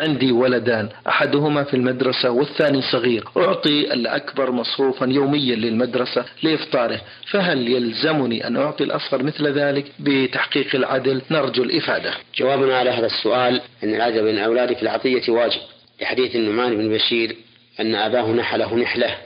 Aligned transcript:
عندي 0.00 0.32
ولدان 0.32 0.88
أحدهما 1.08 1.64
في 1.64 1.74
المدرسة 1.74 2.30
والثاني 2.30 2.82
صغير. 2.82 3.24
أعطي 3.36 3.92
الأكبر 3.92 4.50
مصروفا 4.50 5.04
يوميا 5.04 5.56
للمدرسة 5.56 6.24
لإفطاره 6.42 7.00
فهل 7.30 7.68
يلزمني 7.68 8.46
أن 8.46 8.56
أعطي 8.56 8.84
الأصغر 8.84 9.22
مثل 9.22 9.48
ذلك؟ 9.48 9.84
بتحقيق 9.98 10.74
العدل 10.74 11.22
نرجو 11.30 11.62
الإفادة. 11.62 12.12
جوابنا 12.38 12.78
على 12.78 12.90
هذا 12.90 13.06
السؤال 13.06 13.60
أن 13.84 13.94
العدل 13.94 14.22
بين 14.22 14.34
الأولاد 14.38 14.76
في 14.76 14.82
العطية 14.82 15.32
واجب. 15.32 15.60
لحديث 16.02 16.36
النعمان 16.36 16.76
بن 16.76 16.88
بشير 16.94 17.36
أن 17.80 17.94
أباه 17.94 18.32
نحله 18.32 18.74
نحلة 18.76 19.16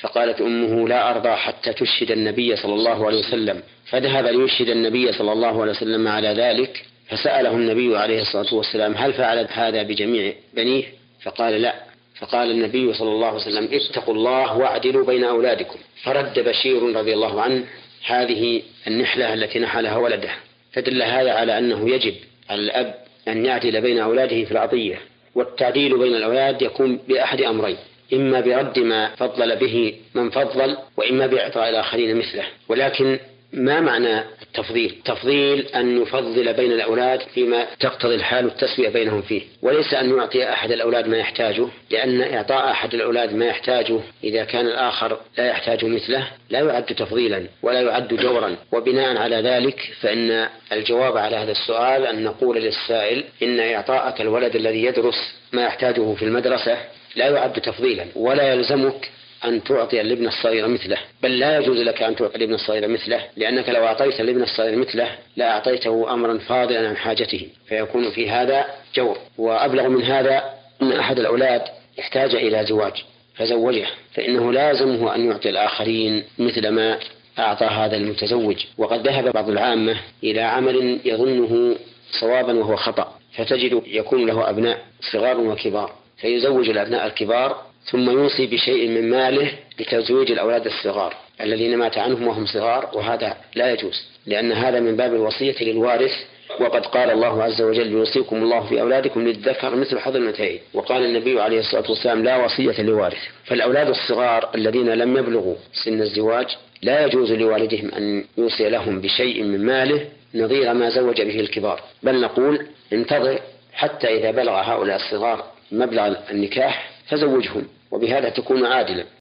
فقالت 0.00 0.40
أمه 0.40 0.88
لا 0.88 1.10
أرضى 1.10 1.30
حتى 1.30 1.72
تشهد 1.72 2.10
النبي 2.10 2.56
صلى 2.56 2.74
الله 2.74 3.06
عليه 3.06 3.18
وسلم. 3.18 3.62
فذهب 3.90 4.26
ليشهد 4.26 4.68
النبي 4.68 5.12
صلى 5.12 5.32
الله 5.32 5.62
عليه 5.62 5.72
وسلم 5.72 6.08
على 6.08 6.28
ذلك 6.28 6.84
فسأله 7.08 7.50
النبي 7.50 7.96
عليه 7.96 8.20
الصلاة 8.20 8.54
والسلام 8.54 8.94
هل 8.94 9.12
فعلت 9.12 9.52
هذا 9.52 9.82
بجميع 9.82 10.32
بنيه؟ 10.54 10.84
فقال 11.22 11.62
لا. 11.62 11.74
فقال 12.20 12.50
النبي 12.50 12.92
صلى 12.94 13.08
الله 13.08 13.26
عليه 13.26 13.36
وسلم 13.36 13.68
اتقوا 13.72 14.14
الله 14.14 14.56
واعدلوا 14.56 15.06
بين 15.06 15.24
أولادكم. 15.24 15.78
فرد 16.02 16.38
بشير 16.38 16.96
رضي 16.96 17.14
الله 17.14 17.42
عنه 17.42 17.64
هذه 18.06 18.62
النحلة 18.86 19.34
التي 19.34 19.58
نحلها 19.58 19.96
ولده. 19.96 20.30
فدل 20.72 21.02
هذا 21.02 21.32
على 21.32 21.58
أنه 21.58 21.90
يجب 21.90 22.14
على 22.50 22.60
الأب 22.60 22.94
أن 23.28 23.46
يعدل 23.46 23.80
بين 23.80 23.98
أولاده 23.98 24.44
في 24.44 24.52
العطية 24.52 24.98
والتعديل 25.34 25.98
بين 25.98 26.14
الأولاد 26.14 26.62
يكون 26.62 26.96
بأحد 27.08 27.42
أمرين 27.42 27.76
إما 28.12 28.40
برد 28.40 28.78
ما 28.78 29.14
فضل 29.14 29.56
به 29.56 29.94
من 30.14 30.30
فضل 30.30 30.76
وإما 30.96 31.26
بإعطاء 31.26 31.68
الآخرين 31.68 32.16
مثله. 32.16 32.44
ولكن 32.68 33.18
ما 33.52 33.80
معنى 33.80 34.20
التفضيل؟ 34.42 34.94
تفضيل 35.04 35.66
أن 35.74 36.00
نفضل 36.00 36.52
بين 36.52 36.72
الأولاد 36.72 37.20
فيما 37.20 37.66
تقتضي 37.80 38.14
الحال 38.14 38.46
التسوية 38.46 38.88
بينهم 38.88 39.22
فيه، 39.22 39.42
وليس 39.62 39.94
أن 39.94 40.16
نعطي 40.16 40.52
أحد 40.52 40.70
الأولاد 40.70 41.08
ما 41.08 41.16
يحتاجه، 41.16 41.66
لأن 41.90 42.34
إعطاء 42.34 42.70
أحد 42.70 42.94
الأولاد 42.94 43.34
ما 43.34 43.46
يحتاجه 43.46 44.00
إذا 44.24 44.44
كان 44.44 44.66
الآخر 44.66 45.18
لا 45.38 45.46
يحتاج 45.46 45.84
مثله 45.84 46.28
لا 46.50 46.58
يعد 46.60 46.84
تفضيلا 46.84 47.46
ولا 47.62 47.80
يعد 47.80 48.14
جورا، 48.14 48.56
وبناء 48.72 49.16
على 49.16 49.36
ذلك 49.36 49.90
فإن 50.00 50.48
الجواب 50.72 51.16
على 51.16 51.36
هذا 51.36 51.52
السؤال 51.52 52.06
أن 52.06 52.24
نقول 52.24 52.56
للسائل 52.56 53.24
إن 53.42 53.60
إعطاءك 53.60 54.20
الولد 54.20 54.56
الذي 54.56 54.84
يدرس 54.84 55.34
ما 55.52 55.62
يحتاجه 55.64 56.14
في 56.14 56.24
المدرسة 56.24 56.78
لا 57.16 57.28
يعد 57.28 57.52
تفضيلا 57.52 58.06
ولا 58.16 58.52
يلزمك 58.52 59.10
أن 59.44 59.64
تعطي 59.64 60.00
الابن 60.00 60.26
الصغير 60.26 60.68
مثله. 60.68 60.96
بل 61.22 61.38
لا 61.38 61.58
يجوز 61.58 61.78
لك 61.78 62.02
أن 62.02 62.16
تعطي 62.16 62.36
الابن 62.36 62.54
الصغير 62.54 62.88
مثله 62.88 63.20
لأنك 63.36 63.68
لو 63.68 63.86
أعطيت 63.86 64.20
الابن 64.20 64.42
الصغير 64.42 64.76
مثله 64.76 65.08
لأعطيته 65.36 66.12
أمرا 66.12 66.38
فاضلا 66.38 66.88
عن 66.88 66.96
حاجته 66.96 67.48
فيكون 67.68 68.10
في 68.10 68.30
هذا 68.30 68.64
جور. 68.94 69.18
وأبلغ 69.38 69.88
من 69.88 70.02
هذا 70.02 70.42
أن 70.82 70.92
أحد 70.92 71.18
الأولاد 71.18 71.62
احتاج 72.00 72.34
إلى 72.34 72.66
زواج 72.66 73.04
فزوجه 73.34 73.86
فإنه 74.14 74.52
لازمه 74.52 75.14
أن 75.14 75.30
يعطي 75.30 75.48
الآخرين 75.50 76.24
مثل 76.38 76.68
ما 76.68 76.98
أعطى 77.38 77.66
هذا 77.66 77.96
المتزوج. 77.96 78.56
وقد 78.78 79.08
ذهب 79.08 79.32
بعض 79.32 79.48
العامة 79.48 79.96
إلى 80.24 80.40
عمل 80.40 81.00
يظنه 81.04 81.76
صوابا 82.20 82.52
وهو 82.52 82.76
خطأ 82.76 83.18
فتجد 83.36 83.82
يكون 83.86 84.26
له 84.26 84.50
أبناء 84.50 84.78
صغار 85.12 85.40
وكبار 85.40 85.92
فيزوج 86.16 86.68
الأبناء 86.68 87.06
الكبار 87.06 87.67
ثم 87.90 88.10
يوصي 88.10 88.46
بشيء 88.46 88.88
من 88.88 89.10
ماله 89.10 89.52
لتزويج 89.80 90.32
الأولاد 90.32 90.66
الصغار 90.66 91.14
الذين 91.40 91.76
مات 91.76 91.98
عنهم 91.98 92.26
وهم 92.26 92.46
صغار 92.46 92.90
وهذا 92.94 93.36
لا 93.54 93.72
يجوز 93.72 94.02
لأن 94.26 94.52
هذا 94.52 94.80
من 94.80 94.96
باب 94.96 95.14
الوصية 95.14 95.54
للوارث. 95.60 96.12
وقد 96.60 96.86
قال 96.86 97.10
الله 97.10 97.42
عز 97.42 97.62
وجل 97.62 97.92
يوصيكم 97.92 98.36
الله 98.36 98.60
في 98.60 98.80
أولادكم 98.80 99.28
للذكر 99.28 99.76
مثل 99.76 99.98
حظ 99.98 100.16
الأنثيين. 100.16 100.58
وقال 100.74 101.04
النبي 101.04 101.40
عليه 101.40 101.58
الصلاة 101.58 101.90
والسلام 101.90 102.24
لا 102.24 102.44
وصية 102.44 102.82
لوارث. 102.82 103.18
فالأولاد 103.44 103.88
الصغار 103.88 104.50
الذين 104.54 104.88
لم 104.88 105.16
يبلغوا 105.16 105.54
سن 105.84 106.00
الزواج 106.02 106.46
لا 106.82 107.04
يجوز 107.04 107.32
لوالدهم 107.32 107.90
أن 107.96 108.24
يوصي 108.38 108.68
لهم 108.68 109.00
بشيء 109.00 109.42
من 109.42 109.66
ماله 109.66 110.06
نظير 110.34 110.74
ما 110.74 110.90
زوج 110.90 111.22
به 111.22 111.40
الكبار. 111.40 111.80
بل 112.02 112.20
نقول 112.20 112.66
انتظر 112.92 113.38
حتى 113.72 114.18
إذا 114.18 114.30
بلغ 114.30 114.52
هؤلاء 114.52 114.96
الصغار 114.96 115.44
مبلغ 115.72 116.14
النكاح 116.30 116.90
فزوجهم. 117.08 117.66
وبهذا 117.90 118.28
تكون 118.28 118.66
عادلا. 118.66 119.04